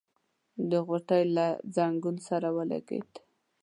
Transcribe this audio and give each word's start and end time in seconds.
د 0.71 0.71
غوټۍ 0.87 1.23
له 1.35 1.47
ځنګنو 1.75 2.21
سره 2.29 2.47
ولګېد. 2.57 3.11